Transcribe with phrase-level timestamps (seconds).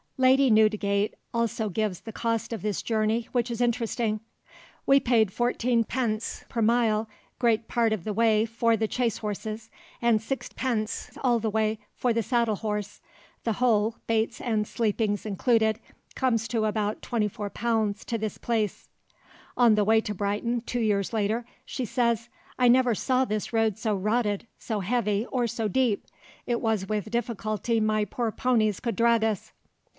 [0.17, 4.19] Lady Newdigate also gives the cost of this journey, which is interesting:
[4.85, 6.47] "We paid 14d.
[6.47, 7.07] per mile
[7.39, 9.69] great part of the way for the chaisehorses,
[9.99, 11.17] and 6d.
[11.23, 13.01] all the way for the saddle horse;
[13.43, 15.79] the whole, baits and sleepings included,
[16.13, 18.89] comes to above £24 to this place."
[19.57, 22.29] On the way to Brighton, two years later, she says,
[22.59, 26.05] "I never saw this road so rotted, so heavy, or so deep.
[26.45, 29.51] It was with difficulty my poor poneys could drag us."